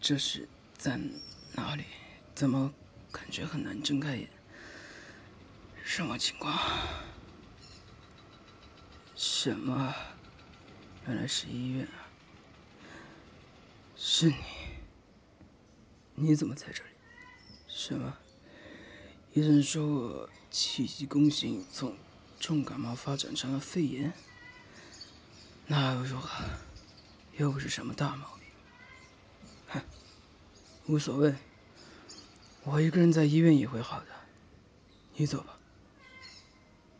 [0.00, 0.98] 这是在
[1.52, 1.84] 哪里？
[2.34, 2.72] 怎么
[3.12, 4.30] 感觉很难睁开眼？
[5.84, 6.58] 什么情况？
[9.14, 9.94] 什么？
[11.06, 12.08] 原来是医院啊！
[13.94, 14.36] 是你？
[16.14, 16.90] 你怎么在这里？
[17.68, 18.16] 什么？
[19.34, 21.94] 医生说我气急攻心，从
[22.40, 24.12] 重感冒发展成了肺炎。
[25.66, 26.42] 那又如何？
[27.36, 28.39] 又不是什么大毛病。
[30.86, 31.34] 无所谓，
[32.64, 34.06] 我一个人在医院也会好的。
[35.14, 35.58] 你走吧，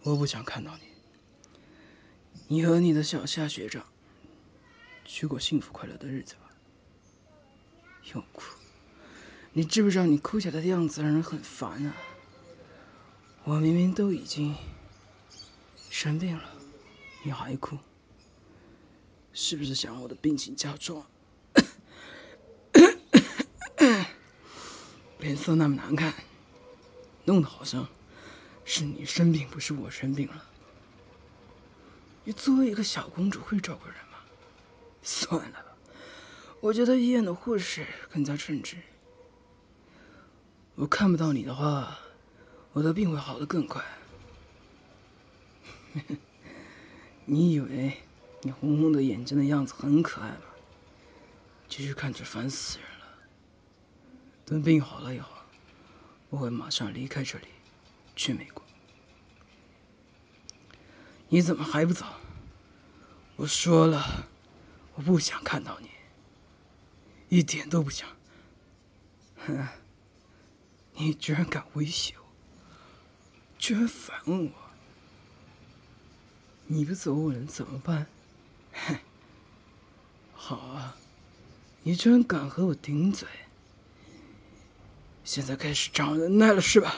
[0.03, 0.83] 我不想看到你。
[2.49, 3.87] 你和你的小夏学长
[5.05, 6.51] 去过幸福快乐的日子吧。
[8.15, 8.43] 又哭，
[9.53, 11.97] 你知不知道你哭起来的样子让人很烦啊？
[13.45, 14.55] 我明明都已经
[15.91, 16.45] 生病了，
[17.25, 17.79] 你还哭，
[19.33, 21.05] 是不是想我的病情加重？
[25.21, 26.15] 脸色那么难看，
[27.27, 27.87] 弄得好像
[28.65, 30.45] 是你生病，不是我生病了。
[32.25, 34.19] 你作为一个小公主会照顾人吗？
[35.03, 35.77] 算了吧，
[36.61, 38.77] 我觉得医院的护士更加称职。
[40.75, 41.99] 我看不到你的话，
[42.73, 43.85] 我的病会好得更快。
[47.27, 47.99] 你以为
[48.43, 50.43] 你红红的眼睛的样子很可爱吗？
[51.69, 52.90] 继续看着烦死人。
[54.51, 55.31] 等病好了以后，
[56.29, 57.47] 我会马上离开这里，
[58.17, 58.61] 去美国。
[61.29, 62.05] 你怎么还不走？
[63.37, 64.27] 我说了，
[64.97, 65.89] 我不想看到你，
[67.29, 68.09] 一点都不想。
[69.37, 69.69] 哼，
[70.95, 72.25] 你居然敢威胁我，
[73.57, 74.53] 居然反问我，
[76.67, 78.09] 你不走我能怎么办？
[78.73, 78.99] 哼，
[80.35, 80.97] 好啊，
[81.85, 83.29] 你居然敢和我顶嘴，
[85.33, 86.93] 现在开始长忍耐了是吧？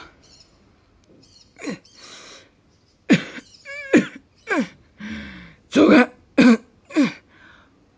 [5.69, 6.11] 走开！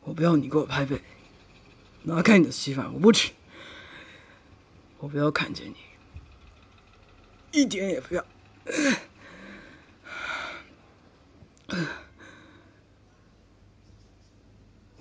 [0.02, 1.02] 我不要你给我拍背，
[2.04, 3.32] 拿开你的稀饭，我不吃。
[4.98, 5.78] 我不要看见你，
[7.54, 8.26] 一点也不要。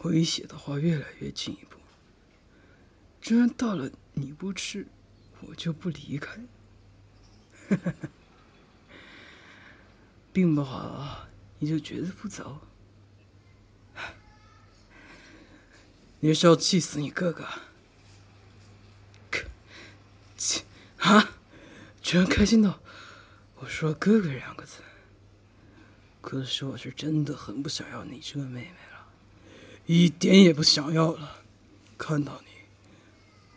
[0.05, 1.77] 威胁的话越来越进一步，
[3.21, 4.87] 居然到了你不吃，
[5.49, 6.39] 我就不离开。
[10.33, 11.27] 病不好。
[11.61, 12.61] 你就绝对不走？
[16.21, 17.47] 你是要气死你哥哥？
[20.37, 20.63] 气
[20.99, 21.31] 啊！
[22.03, 22.81] 居然开心到
[23.55, 24.81] 我说“哥哥”两个字。
[26.21, 29.07] 可是我是真的很不想要你这个妹妹了，
[29.87, 31.43] 一点也不想要了。
[31.97, 32.49] 看到你，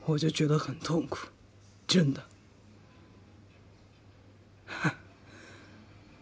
[0.05, 1.27] 我就觉得很痛苦，
[1.87, 2.23] 真的。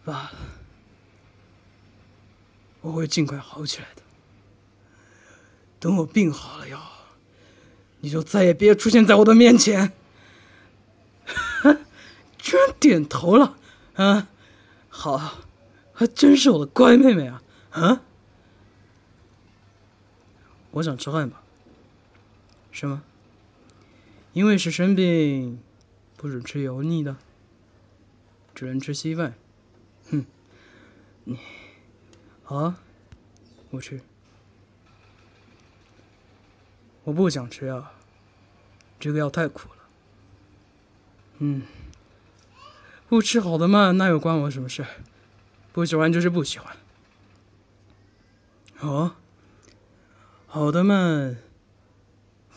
[0.04, 0.32] 罢了。
[2.80, 4.02] 我会尽快好起来的。
[5.80, 6.82] 等我病好了以后，
[8.00, 9.92] 你就再也别出现在我的面前。
[12.38, 13.56] 居然点头了，
[13.94, 14.28] 啊，
[14.88, 15.38] 好，
[15.92, 18.00] 还真是我的乖妹妹啊，啊！
[20.70, 21.36] 我想吃汉堡，
[22.70, 23.02] 是吗？
[24.36, 25.58] 因为是生病，
[26.18, 27.16] 不准吃油腻的，
[28.54, 29.32] 只能吃稀饭。
[30.10, 30.26] 哼，
[31.24, 31.38] 你。
[32.44, 32.78] 啊，
[33.70, 33.98] 我吃。
[37.04, 37.90] 我不想吃药，
[39.00, 39.78] 这个药太苦了。
[41.38, 41.62] 嗯，
[43.08, 44.84] 不吃好的嘛，那又关我什么事？
[45.72, 46.76] 不喜欢就是不喜欢。
[48.80, 49.16] 哦，
[50.46, 51.34] 好的嘛，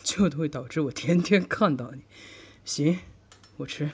[0.04, 2.02] 就会导致我天天看到你。
[2.64, 2.98] 行，
[3.58, 3.90] 我吃。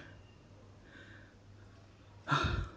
[2.26, 2.70] 啊。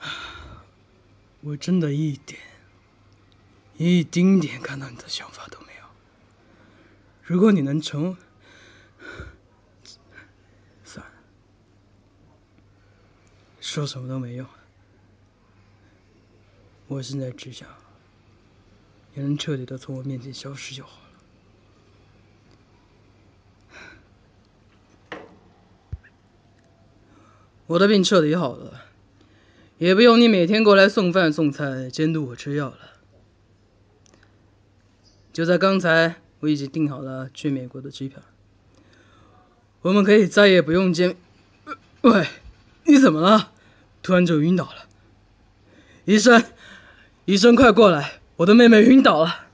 [1.42, 2.38] 我真的一点、
[3.76, 5.84] 一丁点看到你的想法都没有。
[7.22, 8.16] 如果你能成，
[10.84, 11.12] 算了，
[13.60, 14.46] 说什么都没用。
[16.88, 17.68] 我现在只想，
[19.14, 20.90] 你能彻底的从我面前消失就好
[25.10, 25.18] 了。
[27.66, 28.84] 我的病彻底好了。
[29.78, 32.76] 也不用你每天过来送饭送菜，监督我吃药了。
[35.32, 38.20] 就在刚才，我已经订好了去美国的机票。
[39.80, 41.16] 我们可以再也不用见。
[42.02, 42.26] 喂，
[42.84, 43.52] 你怎么了？
[44.02, 44.86] 突然就晕倒了。
[46.04, 46.44] 医生，
[47.24, 48.19] 医生，快过来！
[48.40, 49.49] 我的妹妹晕倒了。